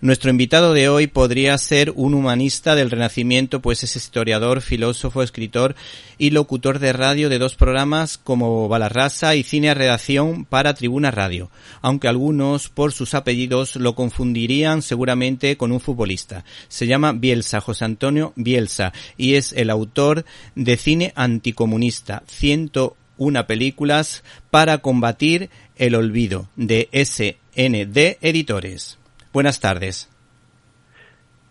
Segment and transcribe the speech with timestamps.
[0.00, 5.74] Nuestro invitado de hoy podría ser un humanista del Renacimiento, pues es historiador, filósofo, escritor
[6.18, 11.10] y locutor de radio de dos programas como Balarrasa y Cine a Redacción para Tribuna
[11.10, 11.50] Radio,
[11.82, 16.44] aunque algunos por sus apellidos lo confundirían seguramente con un futbolista.
[16.68, 23.48] Se llama Bielsa, José Antonio Bielsa, y es el autor de Cine Anticomunista, ciento una
[23.48, 24.22] películas
[24.52, 28.98] para combatir el olvido de SND Editores.
[29.32, 30.10] Buenas tardes.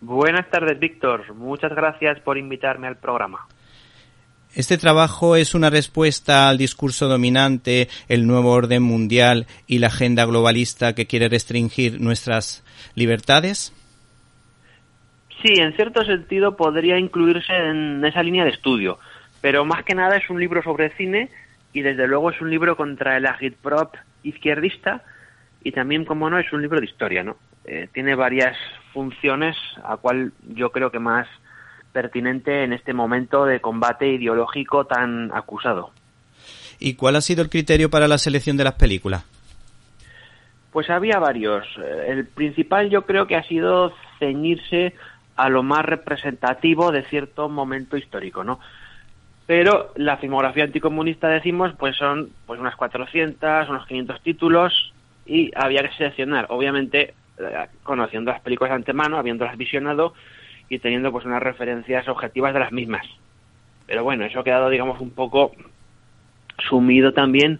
[0.01, 1.33] Buenas tardes, Víctor.
[1.33, 3.47] Muchas gracias por invitarme al programa.
[4.53, 10.25] Este trabajo es una respuesta al discurso dominante, el nuevo orden mundial y la agenda
[10.25, 12.63] globalista que quiere restringir nuestras
[12.95, 13.73] libertades.
[15.43, 18.97] Sí, en cierto sentido podría incluirse en esa línea de estudio,
[19.41, 21.29] pero más que nada es un libro sobre cine
[21.73, 25.03] y desde luego es un libro contra el agitprop izquierdista
[25.63, 27.37] y también, como no, es un libro de historia, ¿no?
[27.67, 28.57] Eh, tiene varias
[28.93, 31.27] funciones, a cual yo creo que más
[31.91, 35.91] pertinente en este momento de combate ideológico tan acusado.
[36.79, 39.25] ¿Y cuál ha sido el criterio para la selección de las películas?
[40.71, 41.65] Pues había varios.
[41.77, 44.93] Eh, el principal yo creo que ha sido ceñirse
[45.35, 48.59] a lo más representativo de cierto momento histórico, ¿no?
[49.47, 54.93] pero la filmografía anticomunista decimos pues son pues unas 400, unos 500 títulos
[55.25, 57.13] y había que seleccionar, obviamente
[57.83, 60.13] conociendo las películas de antemano, habiéndolas visionado
[60.69, 63.05] y teniendo pues unas referencias objetivas de las mismas.
[63.85, 65.51] Pero bueno, eso ha quedado digamos un poco
[66.67, 67.59] sumido también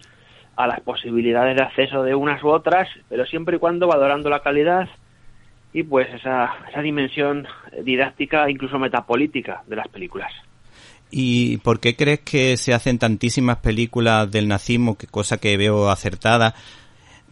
[0.56, 4.42] a las posibilidades de acceso de unas u otras, pero siempre y cuando valorando la
[4.42, 4.90] calidad
[5.72, 7.46] y pues esa, esa dimensión
[7.84, 10.32] didáctica, incluso metapolítica de las películas.
[11.12, 15.90] ¿Y por qué crees que se hacen tantísimas películas del nazismo, que cosa que veo
[15.90, 16.54] acertada?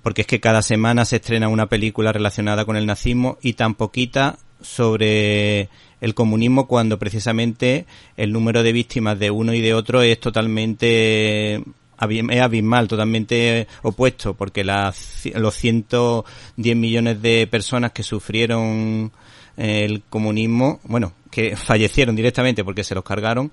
[0.05, 3.73] Porque es que cada semana se estrena una película relacionada con el nazismo y tan
[3.73, 5.67] poquita sobre
[5.99, 11.55] el comunismo cuando precisamente el número de víctimas de uno y de otro es totalmente
[11.55, 19.11] es abismal, totalmente opuesto, porque las, los 110 millones de personas que sufrieron
[19.57, 23.51] el comunismo, bueno, que fallecieron directamente porque se los cargaron,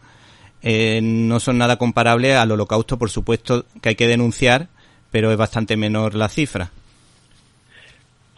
[0.61, 4.69] eh, no son nada comparables al holocausto, por supuesto, que hay que denunciar,
[5.13, 6.71] pero es bastante menor la cifra.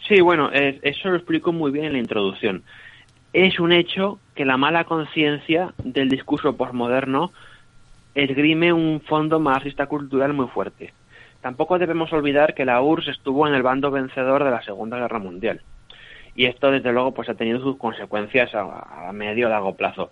[0.07, 2.61] Sí, bueno, eso lo explico muy bien en la introducción.
[3.33, 7.31] Es un hecho que la mala conciencia del discurso postmoderno
[8.13, 10.93] esgrime un fondo marxista cultural muy fuerte.
[11.41, 15.19] Tampoco debemos olvidar que la URSS estuvo en el bando vencedor de la Segunda Guerra
[15.19, 15.61] Mundial
[16.35, 20.11] y esto desde luego pues ha tenido sus consecuencias a, medio y largo plazo.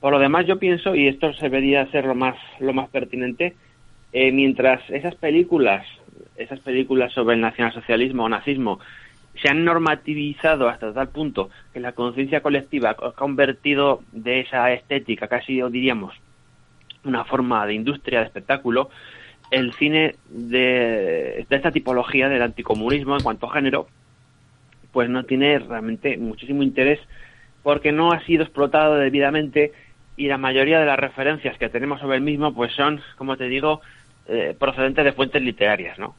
[0.00, 3.54] Por lo demás yo pienso, y esto debería ser lo más, lo más pertinente,
[4.18, 5.86] eh, mientras esas películas,
[6.36, 8.80] esas películas sobre el nacionalsocialismo o nazismo
[9.42, 15.28] se han normativizado hasta tal punto que la conciencia colectiva ha convertido de esa estética
[15.28, 16.14] casi, diríamos,
[17.04, 18.88] una forma de industria de espectáculo,
[19.50, 23.86] el cine de, de esta tipología del anticomunismo en cuanto a género
[24.92, 27.00] pues no tiene realmente muchísimo interés
[27.62, 29.72] porque no ha sido explotado debidamente
[30.16, 33.48] y la mayoría de las referencias que tenemos sobre el mismo pues son, como te
[33.48, 33.82] digo,
[34.28, 36.14] eh, procedentes de fuentes literarias, ¿no?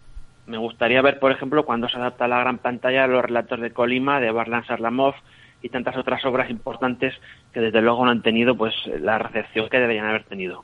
[0.45, 3.71] Me gustaría ver, por ejemplo, cuando se adapta a la gran pantalla los relatos de
[3.71, 5.15] Colima, de Barlan Sarlamov
[5.61, 7.13] y tantas otras obras importantes
[7.53, 10.63] que desde luego no han tenido pues la recepción que deberían haber tenido.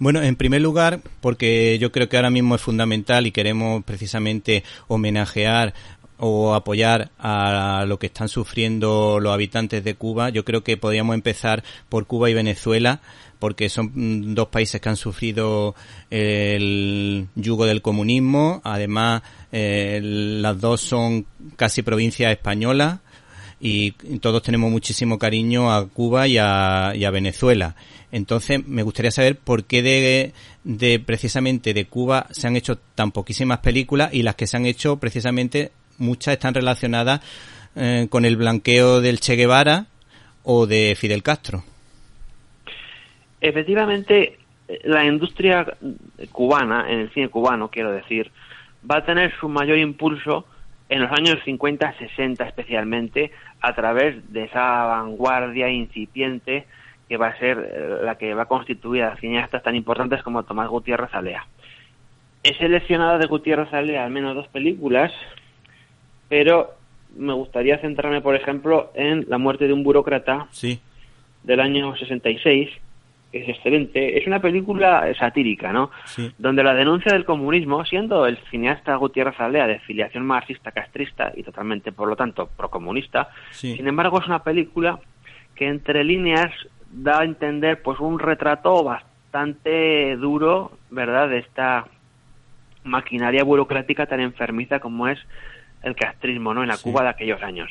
[0.00, 4.62] Bueno, en primer lugar, porque yo creo que ahora mismo es fundamental y queremos precisamente
[4.86, 5.74] homenajear
[6.18, 11.14] o apoyar a lo que están sufriendo los habitantes de Cuba, yo creo que podríamos
[11.14, 13.00] empezar por Cuba y Venezuela,
[13.38, 15.74] porque son mm, dos países que han sufrido
[16.10, 18.60] el yugo del comunismo.
[18.64, 21.26] Además, eh, las dos son
[21.56, 22.98] casi provincias españolas
[23.60, 27.74] y todos tenemos muchísimo cariño a Cuba y a, y a Venezuela.
[28.10, 30.32] Entonces, me gustaría saber por qué de,
[30.64, 34.66] de precisamente de Cuba se han hecho tan poquísimas películas y las que se han
[34.66, 37.20] hecho precisamente muchas están relacionadas
[37.76, 39.86] eh, con el blanqueo del Che Guevara
[40.42, 41.62] o de Fidel Castro.
[43.40, 44.38] Efectivamente,
[44.84, 45.76] la industria
[46.32, 48.30] cubana, en el cine cubano, quiero decir,
[48.88, 50.46] va a tener su mayor impulso
[50.88, 53.30] en los años 50-60 especialmente,
[53.60, 56.66] a través de esa vanguardia incipiente
[57.08, 60.44] que va a ser eh, la que va a constituir a cineastas tan importantes como
[60.44, 61.46] Tomás Gutiérrez Alea.
[62.42, 65.12] He seleccionado de Gutiérrez Alea al menos dos películas
[66.28, 66.74] pero
[67.16, 70.80] me gustaría centrarme, por ejemplo, en La muerte de un burócrata sí.
[71.42, 72.68] del año 66,
[73.32, 74.18] que es excelente.
[74.18, 75.90] Es una película satírica, ¿no?
[76.04, 76.30] Sí.
[76.38, 81.92] Donde la denuncia del comunismo, siendo el cineasta Gutiérrez Aldea de filiación marxista-castrista y totalmente,
[81.92, 83.76] por lo tanto, procomunista, Sí.
[83.76, 84.98] sin embargo, es una película
[85.54, 86.52] que entre líneas
[86.90, 91.86] da a entender pues un retrato bastante duro, ¿verdad?, de esta
[92.84, 95.18] maquinaria burocrática tan enfermiza como es
[95.82, 96.84] el castrismo, ¿no?, en la Sí.
[96.84, 97.70] Cuba de aquellos años.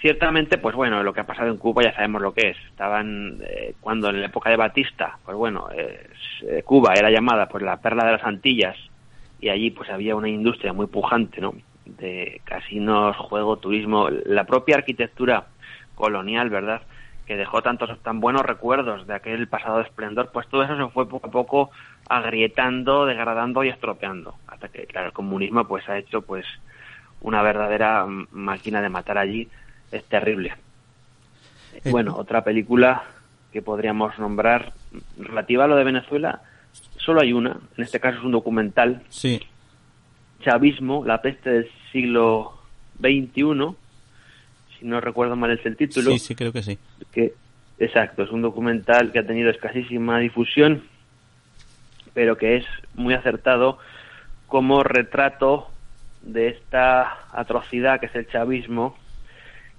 [0.00, 2.56] Ciertamente, pues bueno, lo que ha pasado en Cuba ya sabemos lo que es.
[2.70, 6.08] Estaban, eh, cuando en la época de Batista, pues bueno, eh,
[6.42, 8.76] eh, Cuba era llamada pues la perla de las Antillas
[9.40, 11.54] y allí pues había una industria muy pujante, ¿no?
[11.86, 15.46] De casinos, juego, turismo, la propia arquitectura
[15.94, 16.82] colonial, ¿verdad?
[17.24, 20.92] Que dejó tantos tan buenos recuerdos de aquel pasado de esplendor, pues todo eso se
[20.92, 21.70] fue poco a poco
[22.08, 26.44] agrietando, degradando y estropeando, hasta que claro, el comunismo pues ha hecho pues
[27.22, 29.48] una verdadera máquina de matar allí,
[29.90, 30.54] es terrible.
[31.74, 33.02] Eh, Bueno, otra película
[33.52, 34.72] que podríamos nombrar
[35.18, 36.42] relativa a lo de Venezuela,
[36.96, 39.40] solo hay una, en este caso es un documental, Sí.
[40.42, 42.58] Chavismo, la peste del siglo
[43.00, 43.76] XXI,
[44.78, 46.78] si no recuerdo mal es el título, Sí, sí, creo que sí.
[47.12, 47.34] que
[47.78, 50.82] exacto, es un documental que ha tenido escasísima difusión,
[52.14, 52.64] pero que es
[52.94, 53.78] muy acertado
[54.48, 55.68] como retrato
[56.22, 58.96] de esta atrocidad que es el chavismo,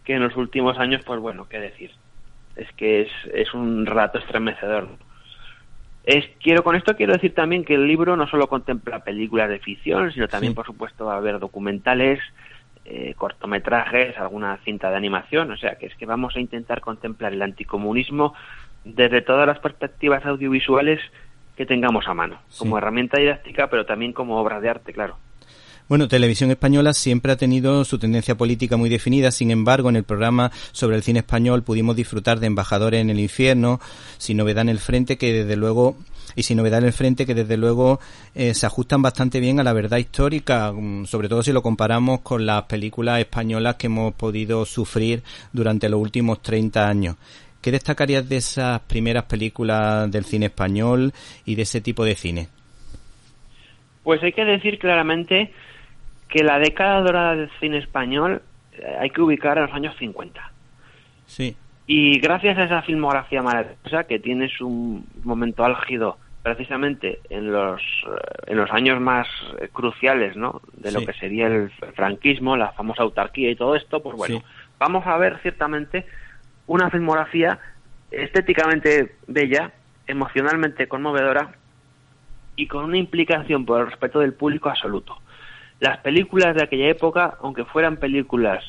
[0.04, 1.92] que en los últimos años, pues bueno, qué decir,
[2.56, 4.90] es que es, es un relato estremecedor.
[6.04, 9.60] Es, quiero con esto quiero decir también que el libro no solo contempla películas de
[9.60, 10.56] ficción, sino también, Sí.
[10.56, 12.20] por supuesto, va a haber documentales,
[12.84, 17.32] eh, cortometrajes, alguna cinta de animación, o sea que es que vamos a intentar contemplar
[17.32, 18.34] el anticomunismo
[18.84, 21.00] desde todas las perspectivas audiovisuales
[21.56, 22.60] que tengamos a mano, Sí.
[22.60, 25.16] como herramienta didáctica, pero también como obra de arte, claro.
[25.94, 30.04] Bueno, Televisión Española siempre ha tenido su tendencia política muy definida, sin embargo, en el
[30.04, 33.80] programa sobre el cine español pudimos disfrutar de Embajadores en el Infierno,
[34.18, 35.96] Sin Novedad en el Frente, que desde luego,
[36.36, 38.00] y Sin Novedad en el Frente, que desde luego
[38.34, 42.22] eh, se ajustan bastante bien a la verdad histórica, mm, sobre todo si lo comparamos
[42.22, 47.18] con las películas españolas que hemos podido sufrir durante los últimos 30 años.
[47.62, 51.14] ¿Qué destacarías de esas primeras películas del cine español
[51.46, 52.48] y de ese tipo de cine?
[54.02, 55.52] Pues hay que decir claramente
[56.34, 58.42] que la década dorada del cine español
[58.72, 60.42] eh, hay que ubicar en los años 50.
[61.28, 67.80] Sí, Y gracias a esa filmografía maravillosa que tiene su momento álgido precisamente en los
[67.82, 69.28] eh, en los años más
[69.62, 70.62] eh, cruciales, ¿no?
[70.74, 74.44] De lo que sería el franquismo, la famosa autarquía y todo esto, pues bueno, Sí.
[74.80, 76.06] vamos a ver ciertamente
[76.66, 77.60] una filmografía
[78.10, 79.72] estéticamente bella,
[80.08, 81.52] emocionalmente conmovedora
[82.56, 85.20] y con una implicación por el respeto del público absoluto.
[85.84, 88.64] Las películas de aquella época, aunque fueran películas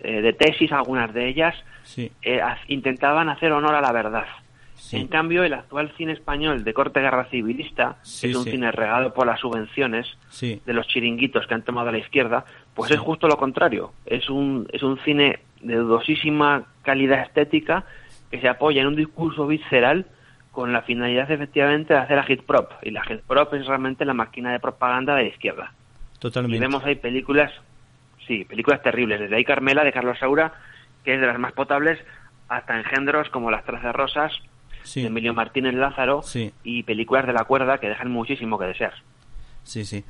[0.00, 1.54] eh, de tesis, algunas de ellas,
[1.84, 4.26] sí, eh, intentaban hacer honor a la verdad.
[4.74, 4.96] sí.
[4.96, 8.50] En cambio, el actual cine español de corte guerra civilista, Sí, que es un sí.
[8.50, 10.06] cine regado por las subvenciones
[10.40, 13.92] de los chiringuitos que han tomado a la izquierda, pues es justo lo contrario.
[14.04, 17.84] Es un, es un cine de dudosísima calidad estética
[18.28, 20.04] que se apoya en un discurso visceral
[20.50, 22.72] con la finalidad efectivamente de hacer a hit prop.
[22.82, 25.72] Y la hit prop es realmente la máquina de propaganda de la izquierda.
[26.26, 26.58] Y totalmente.
[26.60, 27.52] vemos ahí películas,
[28.26, 29.20] sí, películas terribles.
[29.20, 30.52] Desde ahí Carmela de Carlos Saura,
[31.04, 31.98] que es de las más potables,
[32.48, 34.32] hasta engendros como Las Trece Rosas,
[34.82, 35.00] Sí.
[35.02, 36.52] de Emilio Martínez Lázaro, Sí.
[36.62, 38.94] y películas de la cuerda que dejan muchísimo que desear.
[39.64, 40.04] Sí, sí.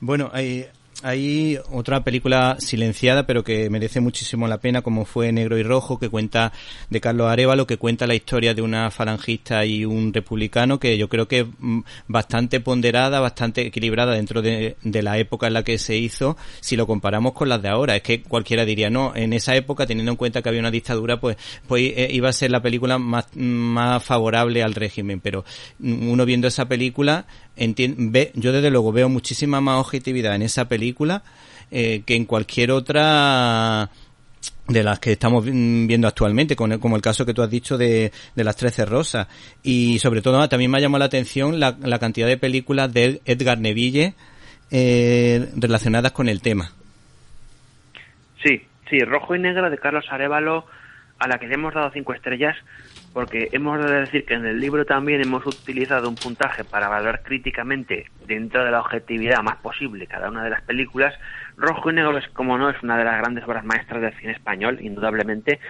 [0.00, 0.66] Bueno, hay,
[1.02, 5.98] hay otra película silenciada, pero que merece muchísimo la pena, como fue Negro y Rojo,
[5.98, 6.52] que cuenta
[6.90, 11.08] de Carlos Arevalo, que cuenta la historia de una falangista y un republicano, que yo
[11.08, 15.64] creo que es mm, bastante ponderada, bastante equilibrada dentro de, de la época en la
[15.64, 17.96] que se hizo, si lo comparamos con las de ahora.
[17.96, 21.18] Es que cualquiera diría, no, en esa época, teniendo en cuenta que había una dictadura,
[21.18, 25.20] pues, pues eh, iba a ser la película más, más favorable al régimen.
[25.20, 25.44] Pero
[25.78, 30.68] mm, uno viendo esa película, ve, yo desde luego veo muchísima más objetividad en esa
[30.68, 31.22] película
[31.70, 33.90] eh, que en cualquier otra
[34.68, 38.12] de las que estamos vi- viendo actualmente, como el caso que tú has dicho de,
[38.34, 39.26] de las Trece Rosas.
[39.62, 43.20] Y sobre todo también me ha llamado la atención la, la cantidad de películas de
[43.24, 44.14] Edgar Neville
[44.70, 46.72] eh, relacionadas con el tema.
[48.42, 50.66] Sí, sí, Rojo y Negro de Carlos Arevalo,
[51.18, 52.56] a la que le hemos dado cinco estrellas,
[53.12, 57.22] porque hemos de decir que en el libro también hemos utilizado un puntaje para valorar
[57.22, 61.14] críticamente, dentro de la objetividad más posible, cada una de las películas.
[61.56, 64.32] Rojo y Negro es, como no, es una de las grandes obras maestras del cine
[64.32, 65.60] español, indudablemente,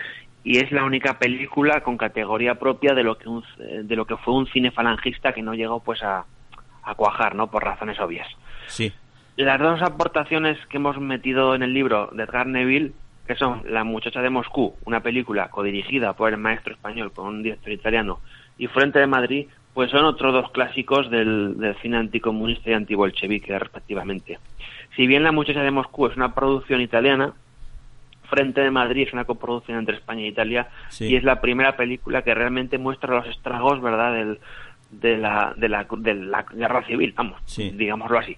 [0.45, 4.17] y es la única película con categoría propia de lo que, un- de lo que
[4.17, 6.25] fue un cine falangista que no llegó pues a,
[6.85, 7.49] a cuajar, ¿no?
[7.51, 8.27] Por razones obvias.
[8.67, 8.93] Sí,
[9.37, 12.93] las dos aportaciones que hemos metido en el libro de Edgar Neville,
[13.27, 17.43] que son La muchacha de Moscú, una película codirigida por el maestro español con un
[17.43, 18.21] director italiano,
[18.59, 23.59] y Frente de Madrid, pues son otros dos clásicos del, del cine anticomunista y antibolchevique,
[23.59, 24.39] respectivamente.
[24.97, 27.33] Si bien La muchacha de Moscú es una producción italiana,
[28.29, 31.07] Frente de Madrid es una coproducción entre España e Italia Sí.
[31.07, 34.39] y es la primera película que realmente muestra los estragos, ¿verdad?, del,
[34.91, 37.71] de, la, de, la, de la guerra civil, vamos, Sí.
[37.71, 38.37] digámoslo así.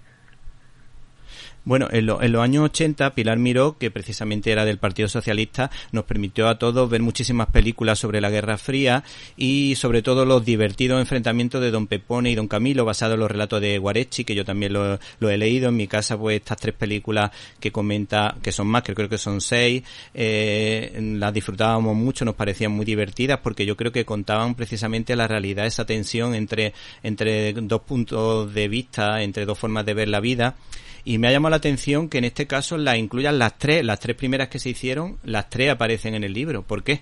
[1.66, 5.70] Bueno, en, lo- en los años 80, Pilar Miró, que precisamente era del Partido Socialista,
[5.92, 9.02] nos permitió a todos ver muchísimas películas sobre la Guerra Fría
[9.38, 13.30] y sobre todo los divertidos enfrentamientos de Don Pepone y Don Camilo, basados en los
[13.30, 15.70] relatos de Guarechi, que yo también lo, lo he leído.
[15.70, 19.16] En mi casa, pues estas tres películas que comenta, que son más, que creo que
[19.16, 24.54] son seis, eh, las disfrutábamos mucho, nos parecían muy divertidas porque yo creo que contaban
[24.54, 29.94] precisamente la realidad, esa tensión entre, entre dos puntos de vista, entre dos formas de
[29.94, 30.56] ver la vida.
[31.04, 34.00] Y me ha llamado la atención que en este caso la incluyan las tres, las
[34.00, 36.62] tres primeras que se hicieron, las tres aparecen en el libro.
[36.62, 37.00] ¿Por qué?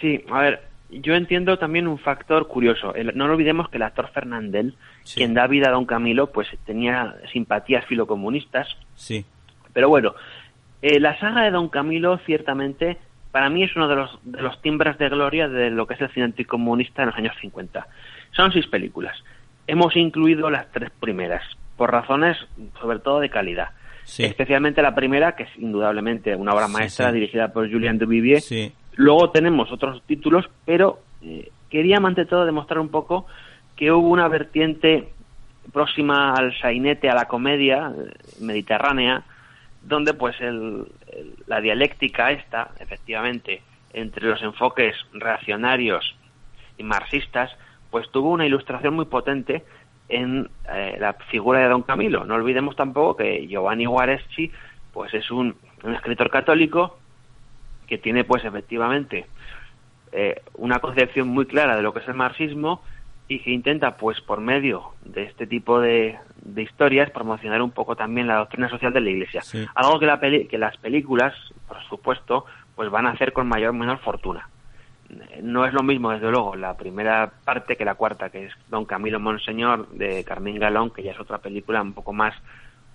[0.00, 2.94] Sí, a ver, yo entiendo también un factor curioso.
[2.94, 5.16] El- no olvidemos que el actor Fernandel, Sí.
[5.18, 8.68] quien da vida a Don Camilo, pues tenía simpatías filocomunistas.
[8.96, 9.24] Sí,
[9.72, 10.14] Pero bueno,
[10.82, 12.98] eh, la saga de Don Camilo, ciertamente,
[13.30, 16.00] para mí es uno de los, de los timbres de gloria de lo que es
[16.02, 17.86] el cine anticomunista en los años 50.
[18.32, 19.16] Son seis películas.
[19.66, 21.42] Hemos incluido las tres primeras,
[21.76, 22.36] por razones
[22.80, 23.70] sobre todo de calidad.
[24.04, 27.14] sí, Especialmente la primera, que es indudablemente una obra Sí, maestra sí.
[27.14, 28.40] dirigida por Julien Duvivier.
[28.94, 33.26] Luego tenemos otros títulos, pero eh, queríamos ante todo demostrar un poco
[33.76, 35.08] que hubo una vertiente
[35.72, 38.10] próxima al sainete, a la comedia eh,
[38.40, 39.22] mediterránea,
[39.82, 43.62] donde pues el- el- la dialéctica esta, efectivamente,
[43.94, 46.14] entre los enfoques reaccionarios
[46.78, 47.50] y marxistas,
[47.90, 49.64] pues tuvo una ilustración muy potente
[50.12, 52.24] en eh, la figura de Don Camilo.
[52.24, 54.50] No olvidemos tampoco que Giovanni Guareschi
[54.92, 56.98] pues es un, un escritor católico
[57.86, 59.26] que tiene pues efectivamente
[60.12, 62.82] eh, una concepción muy clara de lo que es el marxismo
[63.28, 67.96] y que intenta pues por medio de este tipo de, de historias promocionar un poco
[67.96, 69.40] también la doctrina social de la Iglesia.
[69.40, 69.64] Sí.
[69.74, 71.32] Algo que, la peli- que las películas,
[71.66, 72.44] por supuesto,
[72.76, 74.48] pues van a hacer con mayor o menor fortuna.
[75.42, 78.84] No es lo mismo, desde luego, la primera parte que la cuarta, que es Don
[78.84, 82.34] Camilo Monseñor de Carmín Galón, que ya es otra película un poco más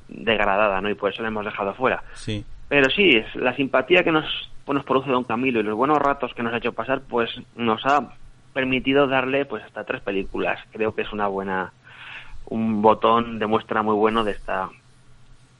[0.08, 0.90] degradada, ¿no?
[0.90, 2.04] Y por eso la hemos dejado fuera.
[2.14, 2.44] sí.
[2.70, 4.26] Pero sí, es la simpatía que nos,
[4.66, 7.30] pues, nos produce Don Camilo y los buenos ratos que nos ha hecho pasar, pues
[7.56, 8.10] nos ha
[8.54, 10.60] permitido darle pues hasta tres películas.
[10.72, 11.72] Creo que es una buena,
[12.50, 14.70] un botón de muestra muy bueno de esta.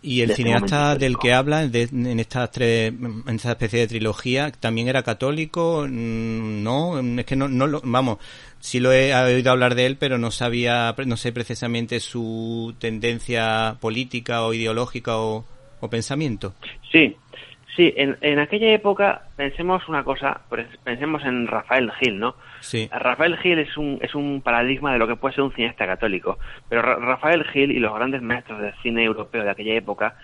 [0.02, 3.88] Y el este cineasta del que habla de- en estas tres, en esta especie de
[3.88, 8.20] trilogía, también era católico, Mm, no, es que no, no lo, vamos,
[8.60, 13.78] sí lo he oído hablar de él, pero no sabía, no sé precisamente su tendencia
[13.82, 15.46] política o ideológica o,
[15.82, 16.54] o pensamiento.
[16.92, 17.16] Sí,
[17.78, 17.94] sí.
[17.96, 20.42] En, en aquella época pensemos una cosa,
[20.84, 22.36] pensemos en Rafael Gil, ¿no?
[22.60, 25.86] Sí, Rafael Gil es un, es un paradigma de lo que puede ser un cineasta
[25.86, 30.16] católico, pero Ra- Rafael Gil y los grandes maestros del cine europeo de aquella época,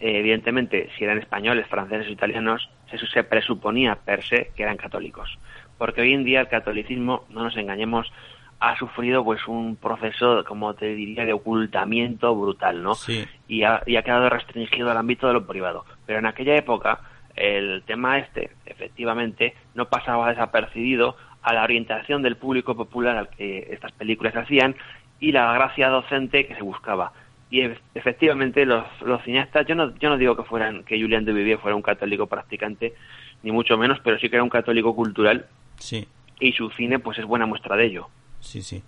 [0.00, 4.76] eh, evidentemente, si eran españoles, franceses o italianos, se, se presuponía per se que eran
[4.76, 5.38] católicos.
[5.78, 8.12] Porque hoy en día el catolicismo, no nos engañemos,
[8.58, 12.94] ha sufrido pues un proceso, como te diría, de ocultamiento brutal, ¿no?
[12.94, 15.84] sí, y ha, y ha quedado restringido al ámbito de lo privado.
[16.06, 17.00] Pero en aquella época
[17.36, 23.68] el tema este, efectivamente, no pasaba desapercibido a la orientación del público popular al que
[23.70, 24.74] estas películas hacían
[25.20, 27.12] y la gracia docente que se buscaba.
[27.50, 27.60] Y
[27.94, 31.76] efectivamente los, los cineastas, yo no, yo no digo que fueran que Julian Duvivier fuera
[31.76, 32.94] un católico practicante,
[33.42, 35.46] ni mucho menos, pero sí que era un católico cultural
[35.76, 36.08] sí.
[36.40, 38.08] y su cine pues es buena muestra de ello.
[38.46, 38.82] Sí, sí.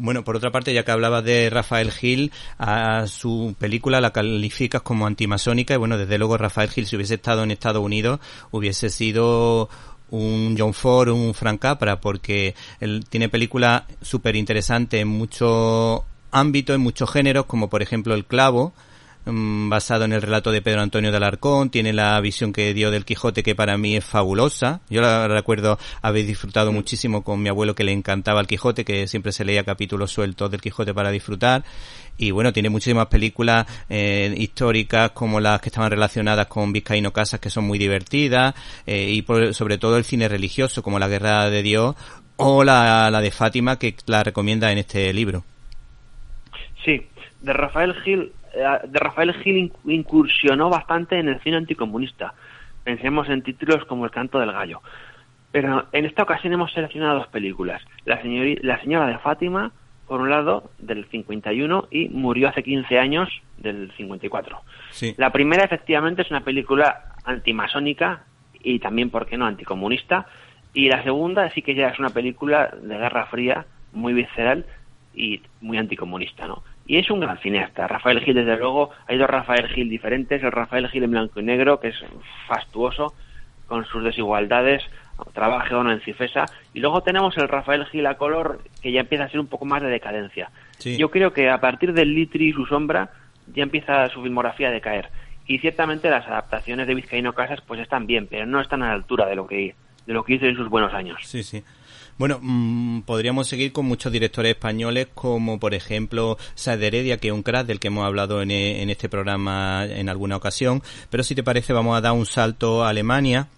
[0.00, 4.82] Bueno, por otra parte, ya que hablabas de Rafael Gil, a su película la calificas
[4.82, 8.20] como antimasónica y bueno, desde luego Rafael Gil si hubiese estado en Estados Unidos
[8.52, 9.68] hubiese sido
[10.10, 16.76] un John Ford, un Frank Capra, porque él tiene películas súper interesantes en muchos ámbitos,
[16.76, 18.72] en muchos géneros, como por ejemplo El Clavo,
[19.30, 22.90] mm, basado en el relato de Pedro Antonio de Alarcón, tiene la visión que dio
[22.90, 24.80] del Quijote que para mí es fabulosa.
[24.90, 29.06] Yo la recuerdo haber disfrutado muchísimo con mi abuelo que le encantaba el Quijote, que
[29.06, 31.64] siempre se leía capítulos sueltos del Quijote para disfrutar.
[32.16, 37.38] Y bueno, tiene muchísimas películas eh, históricas como las que estaban relacionadas con Vizcaíno Casas
[37.38, 38.54] que son muy divertidas
[38.86, 41.94] eh, y por- sobre todo el cine religioso como La Guerra de Dios
[42.36, 45.44] o la, la de Fátima que la recomienda en este libro.
[46.84, 47.06] Sí,
[47.42, 52.34] de Rafael Gil, de Rafael Gil inc- incursionó bastante en el cine anticomunista.
[52.84, 54.80] Pensemos en títulos como El canto del gallo.
[55.50, 59.72] Pero en esta ocasión hemos seleccionado dos películas, La, señori- la señora de Fátima
[60.06, 64.58] por un lado, del 51 y Murió hace 15 años, del 54.
[64.90, 65.14] Sí.
[65.18, 68.24] La primera, efectivamente, es una película antimasónica
[68.62, 70.26] y también, ¿por qué no?, anticomunista.
[70.72, 74.64] Y la segunda sí que ya es una película de Guerra Fría, muy visceral
[75.14, 76.62] y muy anticomunista, ¿no?
[76.88, 77.86] Y es un gran cineasta.
[77.86, 80.42] Rafael Gil, desde luego, hay dos Rafael Gil diferentes.
[80.42, 81.96] El Rafael Gil en blanco y negro, que es
[82.46, 83.12] fastuoso,
[83.66, 84.82] con sus desigualdades,
[85.34, 86.46] trabaje o no en Cifesa.
[86.72, 89.66] Y luego tenemos el Rafael Gil a color, que ya empieza a ser un poco
[89.66, 90.50] más de decadencia.
[90.78, 90.96] Sí.
[90.96, 93.10] Yo creo que a partir del Litri y su sombra,
[93.54, 95.10] ya empieza su filmografía a decaer.
[95.46, 98.94] Y ciertamente las adaptaciones de Vizcaíno Casas pues están bien, pero no están a la
[98.94, 99.74] altura de lo que
[100.06, 101.20] de lo que hizo en sus buenos años.
[101.22, 101.62] Sí, sí.
[102.18, 107.34] Bueno, mmm, podríamos seguir con muchos directores españoles, como por ejemplo Saed Heredia, que es
[107.34, 110.82] un crack del que hemos hablado en, en este programa en alguna ocasión.
[111.10, 113.48] Pero si te parece, vamos a dar un salto a Alemania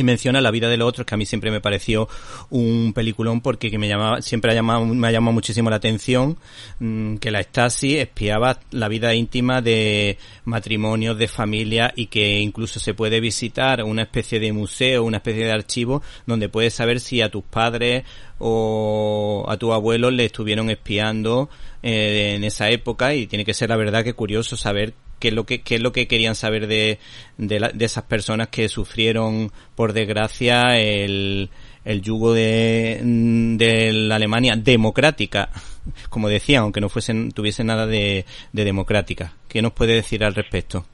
[0.00, 2.08] y menciona la vida de los otros que a mí siempre me pareció
[2.50, 6.38] un peliculón porque que me llamaba siempre ha llamado, me ha llamado muchísimo la atención
[6.78, 12.80] mmm, que la Stasi espiaba la vida íntima de matrimonios de familia y que incluso
[12.80, 17.20] se puede visitar una especie de museo una especie de archivo donde puedes saber si
[17.22, 18.04] a tus padres
[18.38, 21.50] o a tus abuelos le estuvieron espiando
[21.82, 23.14] eh, en esa época.
[23.14, 25.82] Y tiene que ser la verdad que curioso saber qué es lo que qué es
[25.82, 26.98] lo que querían saber de
[27.38, 31.50] de, de esas personas que sufrieron por desgracia el
[31.84, 35.48] el yugo de, de la Alemania democrática,
[36.10, 39.32] como decía, aunque no fuesen, tuviese nada de, de democrática.
[39.48, 40.84] ¿Qué nos puede decir al respecto?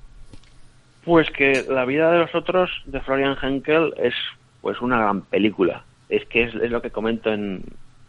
[1.05, 4.15] Pues que La vida de los otros de Florian Henkel es
[4.61, 5.85] pues una gran película.
[6.09, 7.63] Es que es, es lo que comento en,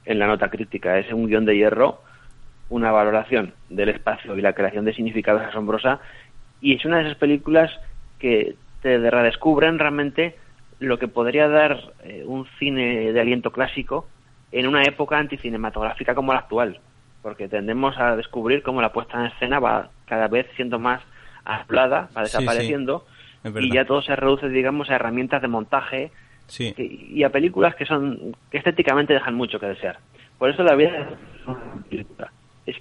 [0.06, 0.98] en la nota crítica.
[0.98, 2.02] Es un guion de hierro,
[2.70, 6.00] una valoración del espacio y la creación de significados asombrosa.
[6.62, 7.72] Y es una de esas películas
[8.20, 10.36] que te redescubren realmente
[10.80, 14.08] lo que podría dar eh, un cine de aliento clásico
[14.52, 16.80] en una época anticinematográfica como la actual,
[17.22, 21.02] porque tendemos a descubrir cómo la puesta en escena va cada vez siendo más
[21.44, 23.06] hablada, va desapareciendo,
[23.44, 23.60] sí, sí.
[23.60, 26.12] y ya todo se reduce, digamos, a herramientas de montaje
[26.48, 26.74] sí.
[26.74, 30.00] que, y a películas que son que estéticamente dejan mucho que desear.
[30.38, 31.10] Por eso la vida
[31.90, 32.06] es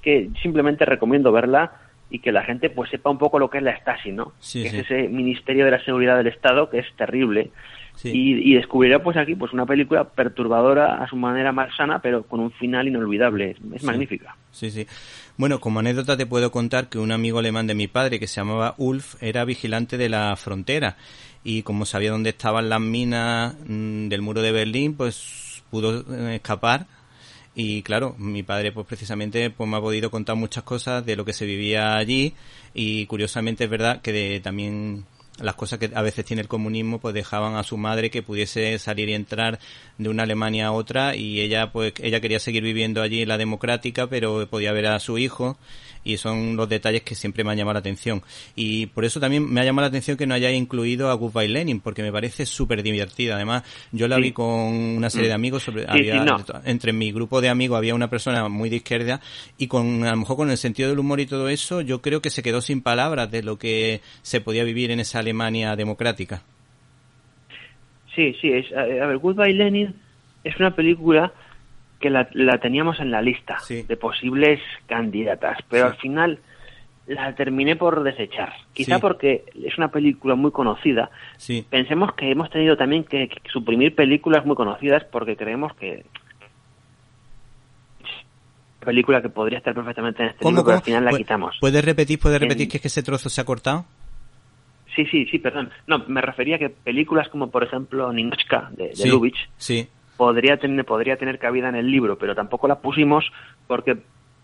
[0.02, 1.72] que simplemente recomiendo verla
[2.10, 4.32] y que la gente pues sepa un poco lo que es la Stasi, ¿no?
[4.38, 4.76] Sí, que sí.
[4.78, 7.50] es ese Ministerio de la Seguridad del Estado que es terrible.
[7.96, 8.10] Sí.
[8.10, 12.40] Y, y, descubrirá pues aquí pues una película perturbadora a su manera malsana, pero con
[12.40, 13.52] un final inolvidable.
[13.52, 14.36] Es, es magnífica.
[14.50, 14.86] Sí, sí.
[15.38, 18.36] Bueno, como anécdota te puedo contar que un amigo alemán de mi padre que se
[18.36, 20.96] llamaba Ulf era vigilante de la frontera
[21.42, 26.34] y como sabía dónde estaban las minas mmm, del muro de Berlín, pues pudo eh,
[26.34, 26.86] escapar
[27.58, 31.24] y claro, mi padre pues precisamente pues me ha podido contar muchas cosas de lo
[31.24, 32.34] que se vivía allí
[32.74, 35.06] y curiosamente es verdad que de, también
[35.40, 38.78] las cosas que a veces tiene el comunismo pues dejaban a su madre que pudiese
[38.78, 39.58] salir y entrar
[39.98, 43.36] de una Alemania a otra y ella pues ella quería seguir viviendo allí en la
[43.38, 45.56] democrática pero podía ver a su hijo
[46.04, 48.22] y son los detalles que siempre me han llamado la atención
[48.54, 51.48] y por eso también me ha llamado la atención que no haya incluido a Goodbye
[51.48, 54.22] Lenin porque me parece súper divertida además yo la Sí.
[54.22, 56.44] vi con una serie de amigos sobre Sí, había- sí, no.
[56.64, 59.20] entre mi grupo de amigos había una persona muy de izquierda
[59.58, 62.22] y con a lo mejor con el sentido del humor y todo eso yo creo
[62.22, 66.42] que se quedó sin palabras de lo que se podía vivir en esa Alemania democrática
[68.14, 69.94] Sí, sí, es, a, ver, Goodbye Lenin
[70.42, 71.32] es una película
[72.00, 73.82] que la, la teníamos en la lista Sí.
[73.82, 75.92] de posibles candidatas, pero Sí.
[75.92, 76.38] al final
[77.08, 78.52] la terminé por desechar.
[78.72, 79.00] Quizá Sí.
[79.02, 81.10] porque es una película muy conocida.
[81.36, 86.04] sí Pensemos que hemos tenido también que, que suprimir películas muy conocidas porque creemos que
[88.84, 91.56] película que podría estar perfectamente en este ¿Cómo, libro, pero al final la quitamos.
[91.60, 93.84] ¿Puedes repetir, puedes En- repetir que es que ese trozo se ha cortado?
[94.96, 95.70] Sí, sí, sí, perdón.
[95.86, 99.88] No, me refería a que películas como, por ejemplo, Ninochka, de, de sí, Lubitsch, sí,
[100.16, 103.30] podría tener, podría tener cabida en el libro, pero tampoco la pusimos
[103.66, 103.98] porque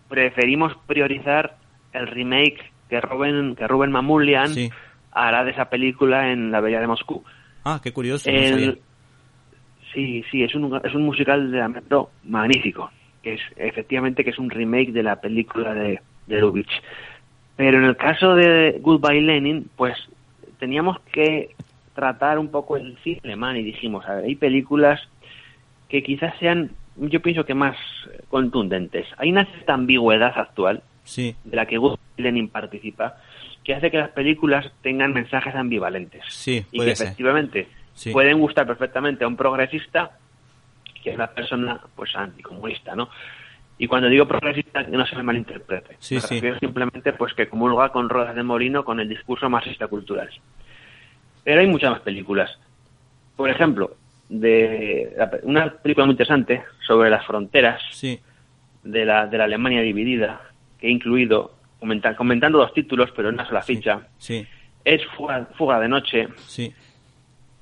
[0.07, 1.57] preferimos priorizar
[1.91, 4.69] el remake que Rubén, que Rubén Mamoulian sí.
[5.11, 7.23] hará de esa película en la Bella de Moscú.
[7.63, 8.29] Ah, qué curioso.
[8.31, 8.73] no El- sabía.
[9.93, 14.39] sí, sí, es un, es un musical de lamento magnífico, que es efectivamente que es
[14.39, 16.71] un remake de la película de, de Lubitsch.
[17.55, 19.95] Pero en el caso de Goodbye Lenin, pues
[20.63, 21.49] teníamos que
[21.93, 25.01] tratar un poco el cine alemán y dijimos, a ver, hay películas
[25.89, 27.75] que quizás sean, yo pienso que más
[28.29, 29.05] contundentes.
[29.17, 33.17] Hay una cierta ambigüedad actual Sí, de la que Goodbye Lenin participa,
[33.61, 37.07] que hace que las películas tengan mensajes ambivalentes sí, y que ser.
[37.07, 38.11] efectivamente Sí.
[38.13, 40.11] pueden gustar perfectamente a un progresista
[41.03, 43.09] que es una persona pues anticomunista, ¿no?
[43.77, 45.97] Y cuando digo progresista que no se me malinterprete.
[45.99, 46.41] Sí, me sí.
[46.59, 50.29] simplemente pues que comulga con Rodas de Molino con el discurso marxista cultural.
[51.43, 52.57] Pero hay muchas más películas.
[53.35, 53.95] Por ejemplo,
[54.29, 58.19] de una película muy interesante sobre las fronteras Sí,
[58.83, 60.41] de la, de la Alemania dividida,
[60.79, 61.55] que he incluido,
[62.17, 64.07] comentando dos títulos, pero en una sola ficha.
[64.85, 66.27] Es Fuga, Fuga de Noche.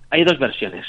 [0.10, 0.86] Hay dos versiones.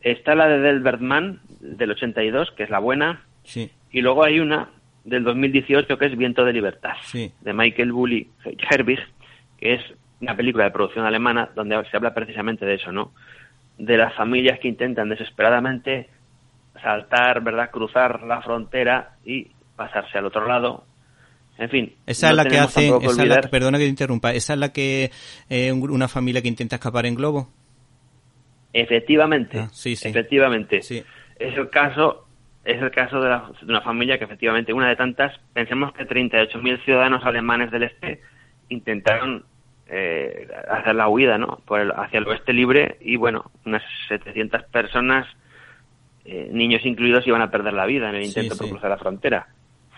[0.00, 3.22] Está la de Delbert Mann, del 82, que es la buena.
[3.44, 3.70] Sí.
[3.92, 4.70] Y luego hay una
[5.04, 7.32] del 2018 que es Viento de Libertad, Sí.
[7.40, 8.28] de Michael Bulli
[8.70, 9.00] Herbig,
[9.58, 9.80] que es
[10.20, 13.12] una película de producción alemana donde se habla precisamente de eso, ¿no?
[13.78, 16.08] De las familias que intentan desesperadamente
[16.82, 17.70] saltar, ¿verdad?
[17.70, 20.84] Cruzar la frontera y pasarse al otro lado.
[21.58, 21.94] En fin.
[22.06, 24.72] Esa no es la que esa la- olvidar- perdona que te interrumpa, esa es la
[24.72, 25.10] que
[25.50, 27.50] eh, un- una familia que intenta escapar en globo.
[28.72, 30.08] Efectivamente, Ah, sí, sí.
[30.08, 30.80] efectivamente.
[30.82, 31.02] Sí.
[31.38, 32.26] Es el caso,
[32.64, 36.04] es el caso de, la- de una familia que efectivamente, una de tantas, pensemos que
[36.06, 38.20] 38.000 ciudadanos alemanes del este
[38.68, 39.44] intentaron
[39.86, 41.60] eh, hacer la huida, ¿no?
[41.66, 45.26] Por el- hacia el oeste libre y bueno, unas 700 personas,
[46.24, 48.70] eh, niños incluidos, iban a perder la vida en el Sí, intento por sí.
[48.70, 49.48] cruzar la frontera.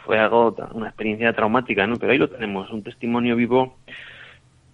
[0.05, 1.97] Fue algo, una experiencia traumática, ¿no?
[1.99, 3.79] Pero ahí lo tenemos, un testimonio vivo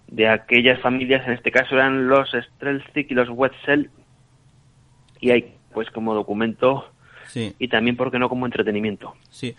[0.07, 3.89] de aquellas familias, en este caso eran los Strelzik y los Wetzel,
[5.19, 6.90] y hay pues como documento
[7.31, 7.53] Sí.
[7.59, 9.13] y también, ¿por qué no?, como entretenimiento.
[9.29, 9.55] Sí.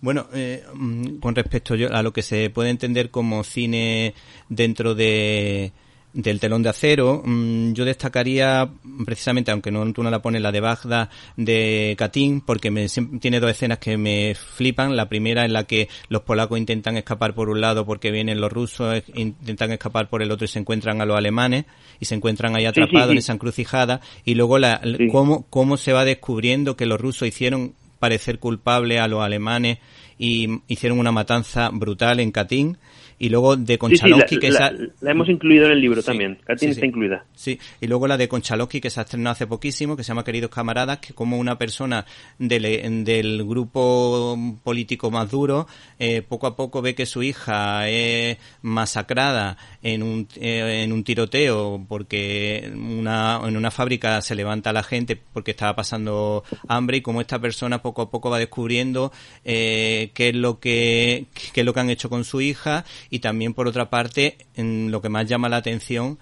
[0.00, 4.14] Bueno, eh, mm, con respecto yo- a lo que se puede entender como cine
[4.48, 5.70] dentro de
[6.12, 8.68] del telón de acero, mm, yo destacaría
[9.04, 12.86] precisamente, aunque no tú no la pones, la de Bagda de Katyn, porque me,
[13.20, 14.96] tiene dos escenas que me flipan.
[14.96, 18.52] La primera en la que los polacos intentan escapar por un lado porque vienen los
[18.52, 21.64] rusos, intentan escapar por el otro y se encuentran a los alemanes
[21.98, 23.12] y se encuentran ahí sí, atrapados sí.
[23.12, 24.00] en esa encrucijada.
[24.24, 29.08] Y luego la, cómo, cómo se va descubriendo que los rusos hicieron parecer culpable a
[29.08, 29.78] los alemanes
[30.18, 32.76] y hicieron una matanza brutal en Katyn
[33.22, 36.00] y luego de Sí, sí, Konchalovsky que la- esa- la hemos incluido en el libro
[36.02, 36.38] Sí, también.
[36.44, 37.24] Katyn está incluida.
[37.34, 40.24] Sí, y luego la de Konchalovsky que se ha estrenado hace poquísimo, que se llama
[40.24, 42.04] Queridos Camaradas, que como una persona
[42.40, 45.68] del, del grupo político más duro,
[46.00, 51.04] eh, poco a poco ve que su hija es masacrada en un, eh, en un
[51.04, 57.02] tiroteo porque una, en una fábrica se levanta la gente porque estaba pasando hambre y
[57.02, 59.12] como esta persona poco a poco va descubriendo
[59.44, 63.18] eh, qué es lo que qué es lo que han hecho con su hija y
[63.18, 66.18] también por otra parte en lo que más llama la atención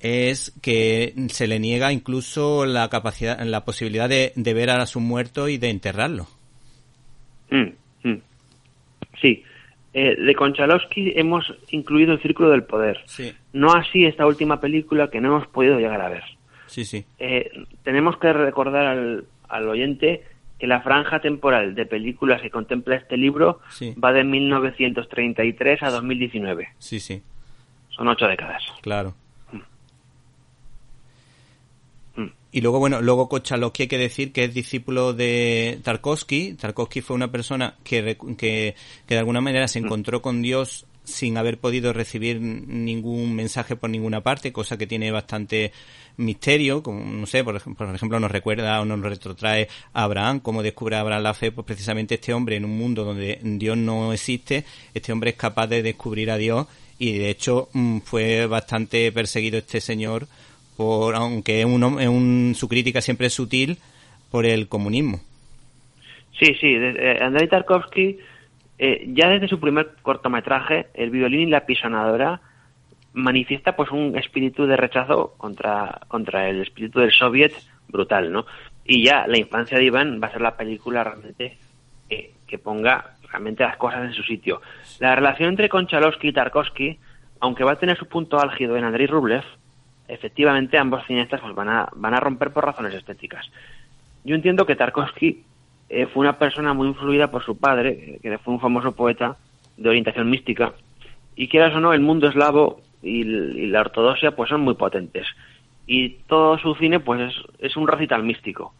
[0.00, 5.00] es que se le niega incluso la capacidad, la posibilidad de, de ver a su
[5.00, 6.26] muerto y de enterrarlo.
[7.50, 7.70] Mm,
[8.08, 8.20] mm.
[9.18, 9.42] Sí.
[9.94, 13.00] Eh, de Konchalovsky hemos incluido el Círculo del Poder.
[13.06, 16.24] Sí, No así esta última película que no hemos podido llegar a ver.
[16.66, 17.02] sí, sí.
[17.18, 17.50] Eh,
[17.82, 20.22] tenemos que recordar al, al oyente
[20.60, 23.94] que la franja temporal de películas que contempla este libro Sí.
[23.94, 26.68] va de 1933 a 2019.
[26.78, 27.22] Sí, sí,
[27.88, 28.62] Son ocho décadas.
[28.82, 29.14] claro.
[32.16, 32.26] Mm.
[32.52, 36.54] Y luego, bueno, luego Konchalovsky hay que decir que es discípulo de Tarkovsky.
[36.54, 38.74] Tarkovsky fue una persona que, que,
[39.06, 43.90] que de alguna manera se encontró con Dios sin haber podido recibir ningún mensaje por
[43.90, 45.72] ninguna parte, cosa que tiene bastante
[46.20, 50.96] misterio, como, no sé, por ejemplo, nos recuerda o nos retrotrae a Abraham, cómo descubre
[50.96, 55.12] Abraham la fe, pues precisamente este hombre en un mundo donde Dios no existe, este
[55.12, 56.66] hombre es capaz de descubrir a Dios
[56.98, 60.26] y de hecho mm, fue bastante perseguido este señor
[60.76, 63.78] por aunque un, un- su crítica siempre es sutil
[64.30, 65.20] por el comunismo.
[66.38, 66.68] Sí, sí.
[66.74, 68.18] eh, Andrei Tarkovsky,
[68.78, 72.40] eh, ya desde su primer cortometraje, El violín y la pisonadora,
[73.12, 77.52] manifiesta pues un espíritu de rechazo contra, contra el espíritu del soviet
[77.88, 78.46] brutal, ¿no?
[78.84, 81.58] Y ya La infancia de Iván va a ser la película realmente
[82.50, 84.60] que ponga realmente las cosas en su sitio.
[84.98, 86.98] La relación entre Konchalovsky y Tarkovsky,
[87.38, 89.44] aunque va a tener su punto álgido en Andrei Rublev,
[90.08, 93.48] efectivamente ambos cineastas pues van a, van a romper por razones estéticas.
[94.24, 95.44] Yo entiendo que Tarkovsky
[95.88, 99.36] eh, fue una persona muy influida por su padre, eh, que fue un famoso poeta
[99.76, 100.72] de orientación mística,
[101.36, 103.24] y quieras o no, el mundo eslavo y,
[103.66, 105.26] la ortodoxia pues son muy potentes.
[105.86, 108.74] Y todo su cine pues es, un recital místico.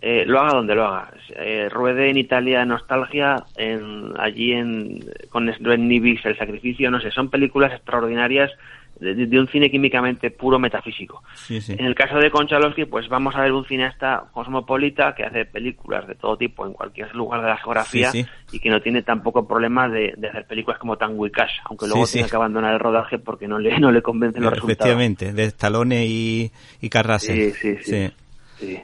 [0.00, 1.10] Eh, lo haga donde lo haga.
[1.36, 7.10] Eh, ruede en Italia Nostalgia, en, allí en, con Sven Nibis El Sacrificio, no sé,
[7.10, 8.52] son películas extraordinarias
[9.00, 11.22] de, un cine químicamente puro metafísico.
[11.34, 11.74] Sí, sí.
[11.78, 16.06] En el caso de Konchalovsky, pues vamos a ver un cineasta cosmopolita que hace películas
[16.06, 19.46] de todo tipo en cualquier lugar de la geografía Sí, y que no tiene tampoco
[19.46, 23.18] problemas de, de hacer películas como Tango Cash, aunque luego tiene que abandonar el rodaje
[23.18, 24.78] porque no le, no le convencen los resultados.
[24.78, 27.52] Efectivamente, de Stallone y, y Carrasel.
[27.52, 28.10] Sí, sí.
[28.58, 28.80] Sí.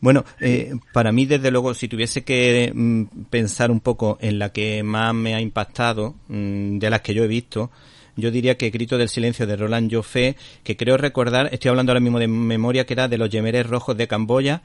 [0.00, 4.52] Bueno, eh, para mí, desde luego, si tuviese que mm, pensar un poco en la
[4.52, 7.70] que más me ha impactado, mm, de las que yo he visto,
[8.18, 12.00] yo diría que Grito del Silencio de Roland Joffé, que creo recordar, estoy hablando ahora
[12.00, 14.60] mismo de memoria, que era de los Yemeres Rojos de Camboya,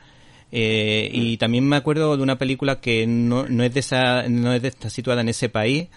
[0.56, 4.54] Eh, y también me acuerdo de una película que no, no es de esa, no
[4.54, 5.88] es de, está situada en ese país,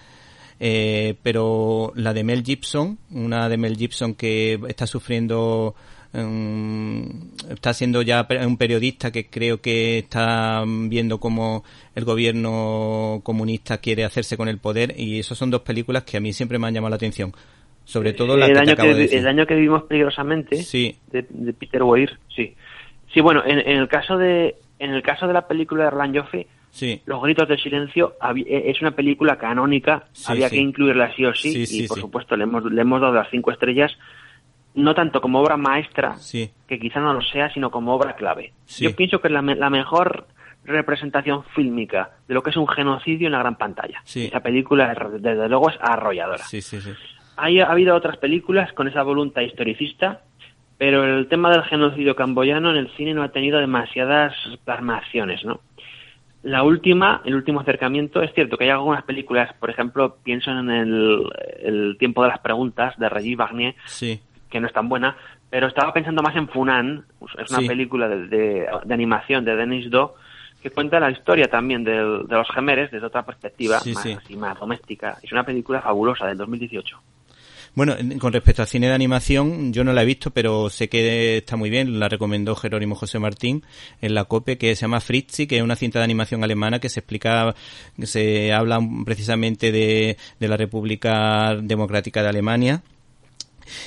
[0.61, 5.75] eh, pero la de Mel Gibson, una de Mel Gibson que está sufriendo
[6.13, 11.65] um, está siendo ya un periodista que creo que está viendo cómo
[11.95, 16.21] el gobierno comunista quiere hacerse con el poder y esas son dos películas que a
[16.21, 17.33] mí siempre me han llamado la atención.
[17.85, 19.19] Sobre todo la el que, año te acabo de que, decir.
[19.19, 22.55] el año que vivimos peligrosamente Sí, de, de Peter Weir, sí.
[23.15, 26.19] Sí, bueno, en, en el caso de en el caso de la película de Erland
[26.19, 31.15] Joffe, sí, Los gritos del silencio eh, es una película canónica, Sí, había que incluirla
[31.15, 33.97] sí o sí, y por supuesto le hemos, le hemos dado las cinco estrellas,
[34.77, 38.53] no tanto como obra maestra, sí, que quizá no lo sea, sino como obra clave.
[38.67, 38.85] Sí.
[38.85, 40.27] Yo pienso que es la, la mejor
[40.65, 44.01] representación fílmica de lo que es un genocidio en la gran pantalla.
[44.05, 44.27] Sí.
[44.27, 46.45] Esa película, es- desde luego, es arrolladora.
[47.37, 50.23] Hay, ha habido otras películas con esa voluntad historicista,
[50.79, 54.35] pero el tema del genocidio camboyano en el cine no ha tenido demasiadas
[54.65, 55.61] plasmaciones, ¿no?
[56.43, 60.71] La última, el último acercamiento, es cierto que hay algunas películas, por ejemplo, pienso en
[60.71, 61.25] el,
[61.61, 64.21] el tiempo de las preguntas de Regis Barnier, Sí,
[64.57, 65.17] que no es tan buena,
[65.51, 67.05] pero estaba pensando más en Funan,
[67.39, 67.69] es una Sí.
[67.69, 70.15] película de, de- de animación de Denis Do,
[70.63, 71.97] que cuenta la historia también de,
[72.29, 74.13] los gemeres desde otra perspectiva, Sí, más, sí.
[74.13, 75.19] así, más doméstica.
[75.23, 76.99] Es una película fabulosa del 2018.
[77.75, 80.89] Bueno, en- con respecto al cine de animación, yo no la he visto, pero sé
[80.89, 82.01] que está muy bien.
[82.01, 83.63] La recomendó Jerónimo José Martín
[84.01, 86.89] en la COPE, que se llama Fritzi, que es una cinta de animación alemana que
[86.89, 87.55] se explica,
[87.95, 92.83] que se habla precisamente de, de la República Democrática de Alemania.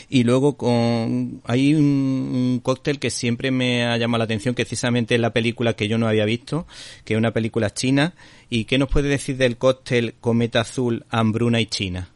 [0.09, 5.15] Y luego con hay un, cóctel que siempre me ha llamado la atención, que precisamente
[5.15, 6.65] es la película que yo no había visto,
[7.05, 8.13] que es una película china.
[8.49, 12.09] ¿Y qué nos puede decir del cóctel Cometa Azul, Hambruna y China?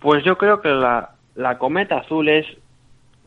[0.00, 2.46] Pues yo creo que la, la Cometa Azul es,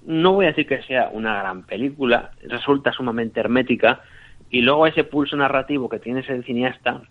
[0.06, 4.02] no voy a decir que sea una gran película, resulta sumamente hermética,
[4.50, 7.02] y luego ese pulso narrativo que tiene ese cineasta,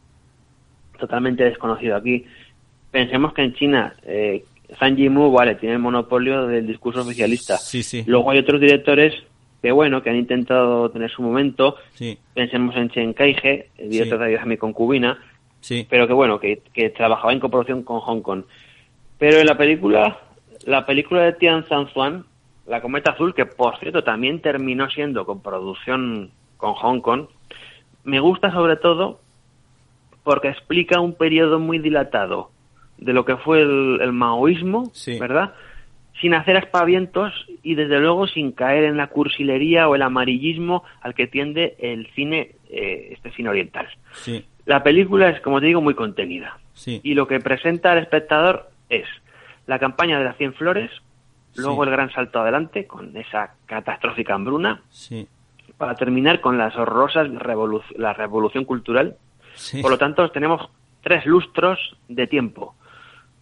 [0.98, 2.26] totalmente desconocido aquí,
[2.90, 4.44] pensemos que en China eh,
[4.78, 7.56] Zhang Yimou, vale, tiene el monopolio del discurso oficialista.
[7.56, 8.04] Sí, sí.
[8.06, 9.14] Luego hay otros directores
[9.62, 14.18] que, bueno, que han intentado tener su momento, Sí, pensemos en Chen Kaige, el director
[14.18, 15.18] de Viaje a mi concubina,
[15.60, 15.86] sí.
[15.88, 18.44] pero que bueno, que, que trabajaba en coproducción con Hong Kong.
[19.18, 20.18] Pero en la película,
[20.64, 22.24] la película de Tian Zhuan,
[22.66, 27.26] La Cometa Azul, que por cierto también terminó siendo con producción con Hong Kong,
[28.04, 29.20] me gusta sobre todo
[30.22, 32.50] porque explica un periodo muy dilatado
[33.00, 35.18] de lo que fue el, el maoísmo, Sí.
[35.18, 35.54] ¿verdad?
[36.20, 37.32] Sin hacer aspavientos
[37.62, 42.06] y desde luego sin caer en la cursilería o el amarillismo al que tiende el
[42.14, 43.88] cine, eh, este cine oriental.
[44.12, 46.58] Sí, La película es, como te digo, muy contenida.
[46.74, 49.06] sí, Y lo que presenta al espectador es
[49.66, 50.90] la campaña de las 100 flores,
[51.56, 54.82] luego el gran salto adelante con esa catastrófica hambruna,
[55.78, 57.28] para terminar con las horrorosas
[57.96, 59.16] la revolución cultural.
[59.80, 60.68] Por lo tanto, tenemos
[61.02, 62.74] tres lustros de tiempo,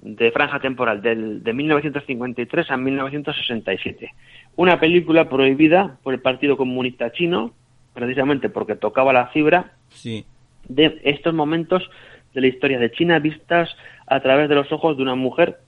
[0.00, 4.12] de franja temporal, del, de 1953 a 1967.
[4.56, 7.52] Una película prohibida por el Partido Comunista Chino,
[7.94, 10.24] precisamente porque tocaba la fibra sí,
[10.68, 11.88] de estos momentos
[12.32, 13.70] de la historia de China vistas
[14.06, 15.58] a través de los ojos de una mujer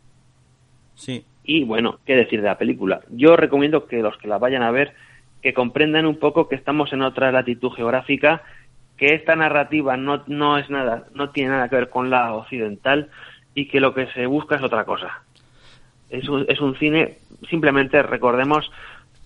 [0.94, 3.00] sí, y bueno, qué decir de la película.
[3.10, 4.94] Yo recomiendo que los que la vayan a ver
[5.42, 8.42] que comprendan un poco que estamos en otra latitud geográfica,
[8.96, 13.08] que esta narrativa no, no es nada, no tiene nada que ver con la occidental
[13.54, 15.22] y que lo que se busca es otra cosa.
[16.08, 18.70] Es un, es un cine, simplemente recordemos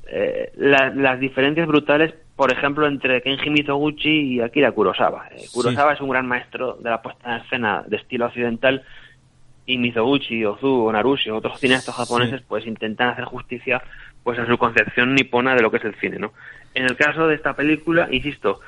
[0.07, 5.29] eh, la- las diferencias brutales, por ejemplo, entre Kenji Mizoguchi y Akira Kurosawa.
[5.31, 8.83] Eh, Kurosawa es un gran maestro de la puesta en escena de estilo occidental
[9.67, 13.83] y Mizoguchi, Ozu, Narushi otros cineastas japoneses pues intentan hacer justicia
[14.23, 16.33] pues a su concepción nipona de lo que es el cine, ¿no?
[16.75, 18.61] En el caso de esta película, insisto,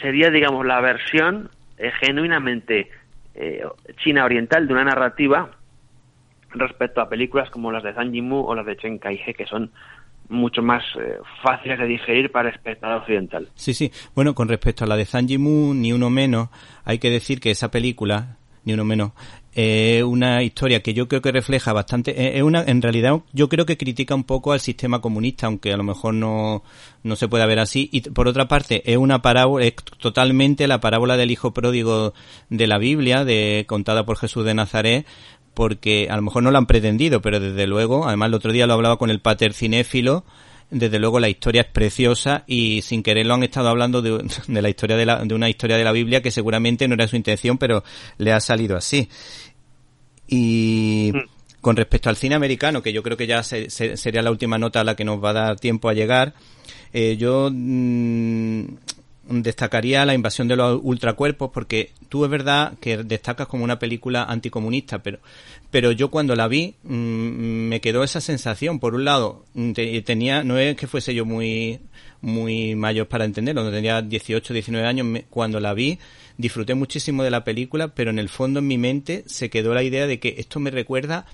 [0.00, 2.90] sería digamos la versión eh, genuinamente
[3.34, 3.62] eh,
[4.02, 5.50] china oriental de una narrativa
[6.50, 9.70] respecto a películas como las de Zhang Yimou o las de Chen Kai-he que son
[10.28, 13.48] mucho más eh, fáciles de digerir para el espectador occidental.
[13.54, 13.92] sí, sí.
[14.14, 16.48] Bueno, con respecto a la de Zanji Mu, ni uno menos,
[16.84, 19.12] hay que decir que esa película, ni uno menos,
[19.54, 23.48] es una historia que yo creo que refleja bastante, eh, es una, en realidad yo
[23.48, 26.64] creo que critica un poco al sistema comunista, aunque a lo mejor no,
[27.04, 27.88] no se pueda ver así.
[27.92, 32.14] Y por otra parte, es una parábola, es totalmente la parábola del hijo pródigo
[32.50, 35.06] de la Biblia, de, contada por Jesús de Nazaret,
[35.54, 38.66] porque a lo mejor no lo han pretendido, pero desde luego, además el otro día
[38.66, 40.24] lo hablaba con el pater cinéfilo,
[40.70, 44.62] desde luego la historia es preciosa y sin querer lo han estado hablando de, de
[44.62, 47.16] la historia de, la, de una historia de la Biblia que seguramente no era su
[47.16, 47.84] intención, pero
[48.18, 49.08] le ha salido así.
[50.26, 51.12] Y
[51.60, 54.84] Con respecto al cine americano, que yo creo que ya sería la última nota a
[54.84, 56.34] la que nos va a dar tiempo a llegar,
[56.92, 58.64] eh, yo mm,
[59.28, 64.24] destacaría la invasión de los ultracuerpos porque tú es verdad que destacas como una película
[64.24, 65.18] anticomunista, pero
[65.70, 68.78] pero yo cuando la vi mm, me quedó esa sensación.
[68.78, 69.72] Por un lado, mm,
[70.04, 71.80] tenía no es que fuese yo muy
[72.20, 75.98] muy mayor para entenderlo, tenía 18, 19 años cuando la vi,
[76.38, 79.82] disfruté muchísimo de la película, pero en el fondo en mi mente se quedó la
[79.82, 81.26] idea de que esto me recuerda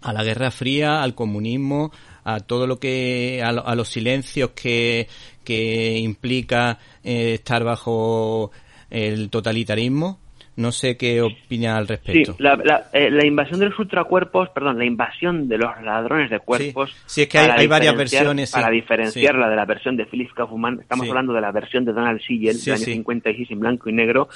[0.00, 1.92] a la Guerra Fría, al comunismo,
[2.24, 5.08] a todo lo que, a, los silencios que,
[5.44, 8.50] que implica eh, estar bajo
[8.90, 10.18] el totalitarismo.
[10.54, 12.34] No sé qué opina al respecto.
[12.34, 12.44] Sí,
[12.92, 16.94] eh, la, invasión de los ultracuerpos, perdón, la invasión de los ladrones de cuerpos.
[17.06, 18.50] Sí, es que hay, varias versiones.
[18.50, 22.20] Para diferenciarla de la versión de Philip Kaufman, estamos hablando de la versión de Donald
[22.20, 24.28] Siegel, del año 56 en blanco y negro.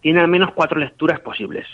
[0.00, 1.66] Tiene al menos cuatro lecturas posibles.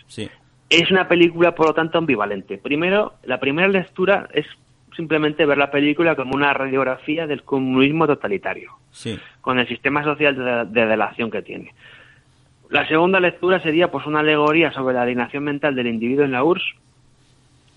[0.69, 2.59] Es una película, por lo tanto, ambivalente.
[2.59, 4.47] Primero, la primera lectura es
[4.95, 8.73] simplemente ver la película como una radiografía del comunismo totalitario,
[9.41, 11.75] con el sistema social de, delación que tiene.
[12.71, 16.43] La segunda lectura sería pues una alegoría sobre la alienación mental del individuo en la
[16.43, 16.75] URSS.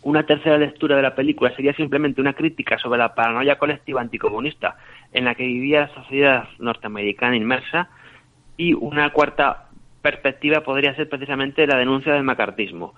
[0.02, 4.78] Una tercera lectura de la película sería simplemente una crítica sobre la paranoia colectiva anticomunista
[5.12, 7.90] en la que vivía la sociedad norteamericana inmersa.
[8.56, 9.70] Y una cuarta
[10.02, 12.96] perspectiva podría ser precisamente la denuncia del macartismo.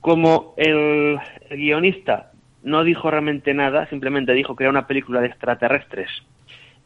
[0.00, 1.18] Como el
[1.50, 2.32] guionista
[2.68, 6.10] no dijo realmente nada, simplemente dijo que era una película de extraterrestres.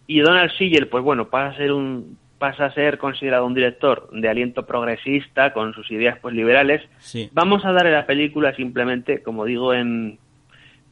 [0.07, 4.11] Y Donald Siegel, pues bueno, pasa a ser un pasa a ser considerado un director
[4.11, 6.83] de aliento progresista con sus ideas pues liberales.
[7.31, 10.18] Vamos a darle la película simplemente, como digo en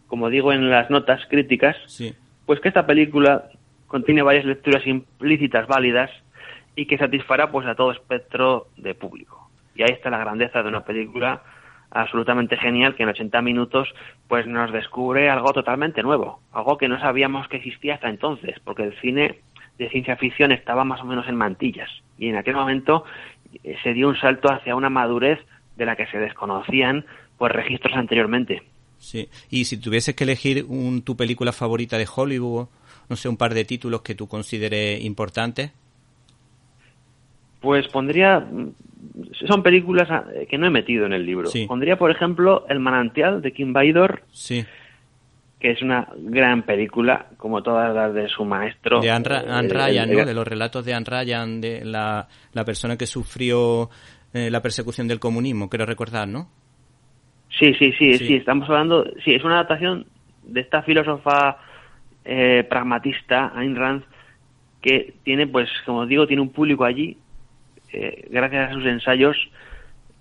[0.07, 1.77] como digo en las notas críticas,
[2.47, 3.47] pues que esta película
[3.89, 6.11] contiene varias lecturas implícitas válidas
[6.77, 9.51] y que satisfará pues a todo espectro de público.
[9.75, 11.43] Y ahí está la grandeza de una película
[11.91, 13.89] absolutamente genial que en 80 minutos
[14.29, 18.85] pues nos descubre algo totalmente nuevo, algo que no sabíamos que existía hasta entonces, porque
[18.85, 19.41] el cine
[19.79, 23.05] de ciencia ficción estaba más o menos en mantillas y en aquel momento
[23.65, 25.39] eh, se dio un salto hacia una madurez
[25.77, 27.05] de la que se desconocían
[27.39, 28.63] pues registros anteriormente.
[28.99, 32.69] Sí, y si tuvieses que elegir un, tu película favorita de Hollywood,
[33.09, 35.73] no sé, un par de títulos que tú consideres importantes.
[37.61, 38.47] Pues pondría
[39.47, 41.51] son películas ah, que no he metido en el libro.
[41.67, 44.65] Pondría, por ejemplo, El manantial de Kim Baidor, sí.
[45.59, 49.01] que es una gran película, como todas las de su maestro.
[49.01, 50.25] De Anne, eh, Ryan, ¿no?
[50.25, 53.91] De los relatos de Anne Ryan, de la, la persona que sufrió
[54.33, 56.49] eh, la persecución del comunismo, quiero recordar, ¿no?
[57.59, 60.07] Sí, sí, sí, sí, estamos hablando, sí, es una adaptación
[60.45, 61.59] de esta filósofa
[62.25, 64.05] eh, pragmatista, Ayn Rand,
[64.81, 67.19] que tiene, pues, como digo, tiene un público allí
[67.93, 69.37] eh, gracias a sus ensayos,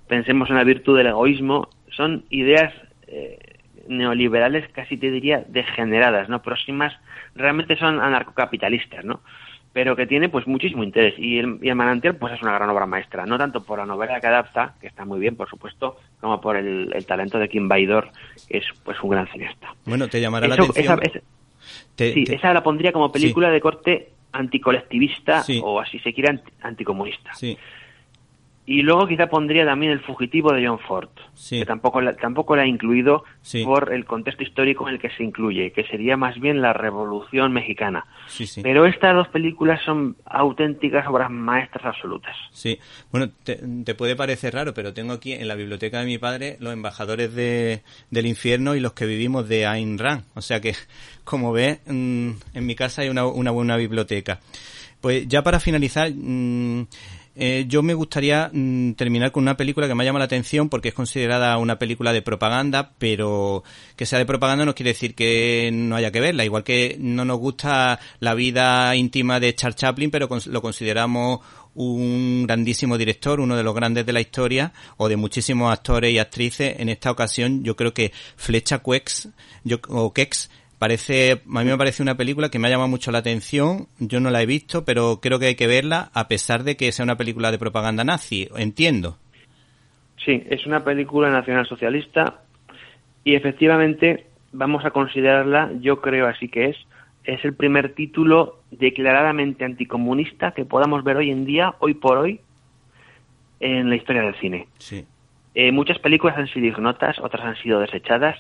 [0.08, 2.74] pensemos en la virtud del egoísmo, son ideas
[3.08, 3.38] eh,
[3.88, 6.42] neoliberales casi te diría degeneradas, ¿no?
[6.42, 6.94] Próximas,
[7.36, 9.22] realmente son anarcocapitalistas, ¿no?
[9.72, 12.70] Pero que tiene pues muchísimo interés y el, y el manantial pues es una gran
[12.70, 15.98] obra maestra, no tanto por la novela que adapta, que está muy bien por supuesto,
[16.20, 18.10] como por el, talento de Kim Baidor,
[18.48, 19.76] que es pues un gran cineasta.
[19.86, 21.00] Bueno, te llamará la atención.
[21.04, 21.22] Esa,
[21.96, 27.32] sí, esa la pondría como película de corte anticolectivista o así se quiere anticomunista.
[28.72, 31.10] Y luego quizá pondría también el fugitivo de John Ford,
[31.50, 33.24] que tampoco la, tampoco la ha incluido
[33.64, 37.52] por el contexto histórico en el que se incluye, que sería más bien la Revolución
[37.52, 38.06] Mexicana.
[38.62, 42.36] Pero estas dos películas son auténticas obras maestras absolutas.
[42.52, 42.78] Sí,
[43.12, 46.72] bueno, te, puede parecer raro, pero tengo aquí en la biblioteca de mi padre los
[46.72, 50.26] embajadores de, del infierno y los que vivimos de Ayn Rand.
[50.36, 50.76] O sea que,
[51.24, 54.40] como ves, mm, en mi casa hay una, una buena biblioteca.
[55.02, 56.86] Pues ya para finalizar, mm,
[57.42, 60.90] eh, yo me gustaría mm, terminar con una película que me llama la atención porque
[60.90, 63.64] es considerada una película de propaganda, pero
[63.96, 66.44] que sea de propaganda no quiere decir que no haya que verla.
[66.44, 71.40] Igual que no nos gusta la vida íntima de Charles Chaplin, pero lo consideramos
[71.76, 76.20] un grandísimo director, uno de los grandes de la historia, o de muchísimos actores y
[76.20, 76.76] actrices.
[76.78, 79.30] En esta ocasión, yo creo que Flecha Quex,
[79.64, 83.12] yo, o Kex Parece, a mí me parece una película que me ha llamado mucho
[83.12, 83.88] la atención.
[84.00, 86.92] Yo no la he visto, pero creo que hay que verla a pesar de que
[86.94, 88.48] sea una película de propaganda nazi.
[88.56, 89.18] Entiendo.
[90.24, 92.42] Sí, es una película nacionalsocialista
[93.26, 96.78] y efectivamente vamos a considerarla, yo creo así que es,
[97.24, 102.40] es el primer título declaradamente anticomunista que podamos ver hoy en día, hoy por hoy,
[103.60, 104.68] en la historia del cine.
[104.78, 105.06] Sí.
[105.56, 108.40] Eh, muchas películas han sido ignotas, otras han sido desechadas,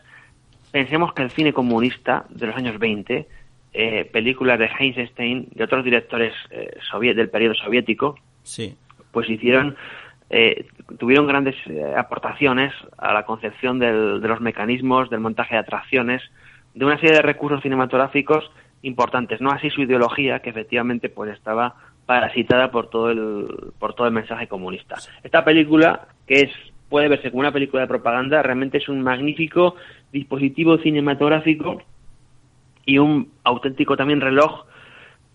[0.71, 3.27] Pensemos que el cine comunista de los años 20,
[3.73, 8.75] eh, películas de Einstein y otros directores eh, del periodo soviético, sí.
[9.11, 9.75] pues hicieron
[10.29, 10.67] eh,
[10.99, 16.21] tuvieron grandes eh, aportaciones a la concepción de los mecanismos, del montaje de atracciones,
[16.75, 18.51] de una serie de recursos cinematográficos
[18.83, 24.07] importantes, no así su ideología, que efectivamente pues estaba parasitada por todo el, por todo
[24.07, 24.97] el mensaje comunista.
[25.23, 26.51] Esta película, que es
[26.89, 29.75] puede verse como una película de propaganda, realmente es un magnífico
[30.11, 31.81] dispositivo cinematográfico
[32.85, 34.65] y un auténtico también reloj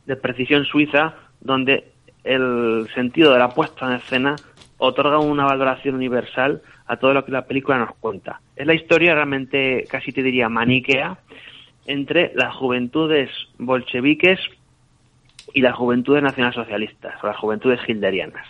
[0.07, 1.93] de precisión suiza donde
[2.25, 4.37] el sentido de la puesta en escena
[4.79, 8.41] otorga una valoración universal a todo lo que la película nos cuenta.
[8.57, 11.19] Es la historia realmente, casi te diría, maniquea
[11.87, 14.41] entre las juventudes bolcheviques
[15.53, 18.47] y las juventudes nacionalsocialistas o las juventudes hilderianas.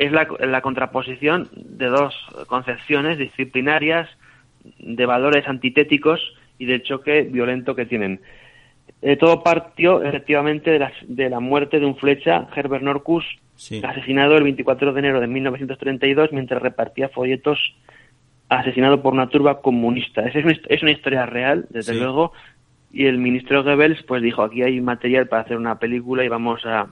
[0.00, 2.14] Es la, la contraposición de dos
[2.46, 4.08] concepciones disciplinarias,
[4.78, 6.20] de valores antitéticos
[6.58, 8.22] y del choque violento que tienen.
[9.02, 13.26] Eh, todo partió efectivamente de la, de la, muerte de un flecha, Herbert Norcus,
[13.82, 17.58] asesinado el 24 de enero de 1932 mientras repartía folletos
[18.48, 20.22] asesinado por una turba comunista.
[20.22, 22.32] Es una, es una historia real, desde luego,
[22.90, 26.64] y el ministro Goebbels pues dijo, aquí hay material para hacer una película y vamos
[26.64, 26.88] a,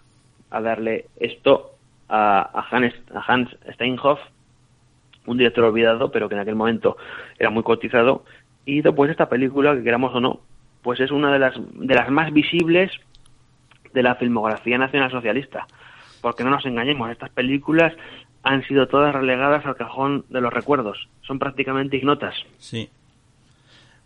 [0.50, 1.77] a darle esto
[2.08, 4.20] a, Hans, a Hans Steinhoff,
[5.26, 6.96] un director olvidado, pero que en aquel momento
[7.38, 8.24] era muy cotizado,
[8.64, 10.40] y hizo pues esta película, que queramos o no,
[10.82, 12.90] pues es una de las, de las más visibles
[13.92, 15.66] de la filmografía nacional socialista.
[16.20, 17.94] Porque no nos engañemos, estas películas
[18.42, 21.08] han sido todas relegadas al cajón de los recuerdos.
[21.22, 22.34] Son prácticamente ignotas.
[22.58, 22.88] Sí.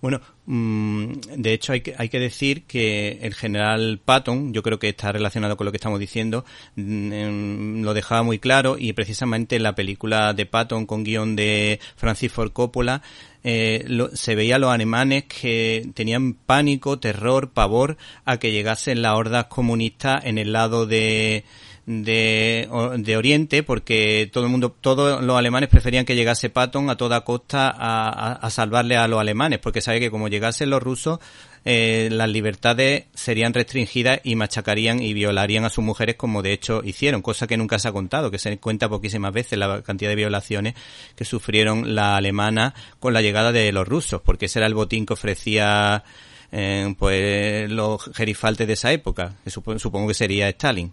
[0.03, 4.81] Bueno, mm, de hecho hay que, hay que decir que el general Patton, yo creo
[4.81, 6.45] que está relacionado con lo que estamos diciendo,
[6.75, 11.79] mm, lo dejaba muy claro y precisamente en la película de Patton con guion de
[11.95, 13.01] Francis Ford Coppola
[13.45, 19.15] eh, se veía a los alemanes que tenían pánico, terror, pavor a que llegasen las
[19.15, 21.45] hordas comunistas en el lado de
[21.87, 22.69] de,
[22.99, 27.23] de Oriente porque todo el mundo, todos los alemanes preferían que llegase Patton a toda
[27.23, 31.19] costa a, a, salvarle a los alemanes porque sabe que como llegasen los rusos
[31.65, 36.83] eh, las libertades serían restringidas y machacarían y violarían a sus mujeres como de hecho
[36.85, 40.17] hicieron, cosa que nunca se ha contado, que se cuenta poquísimas veces la cantidad de
[40.17, 40.75] violaciones
[41.15, 45.07] que sufrieron la alemana con la llegada de los rusos, porque ese era el botín
[45.07, 46.03] que ofrecía
[46.51, 50.93] eh, pues los gerifaltes de esa época, que supongo que sería Stalin.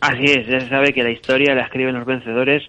[0.00, 2.62] Así es, ya se sabe que la historia la escriben los vencedores.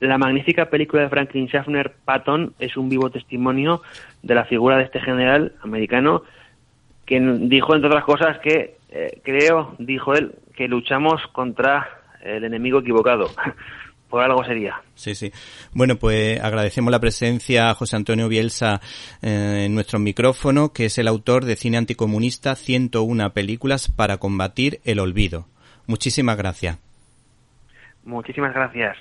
[0.00, 3.82] La magnífica película de Franklin Schaffner, Patton, es un vivo testimonio
[4.22, 6.22] de la figura de este general americano
[7.06, 11.88] que dijo, entre otras cosas, que eh, creo, dijo él, que luchamos contra
[12.22, 13.30] el enemigo equivocado.
[14.10, 14.82] Por algo sería.
[14.94, 15.32] Sí, sí.
[15.72, 18.80] Bueno, pues agradecemos la presencia a José Antonio Bielsa
[19.20, 24.80] eh, en nuestro micrófono, que es el autor de Cine Anticomunista 101 películas para combatir
[24.84, 25.46] el olvido.
[25.86, 26.78] Muchísimas gracias.
[28.04, 28.96] Muchísimas gracias.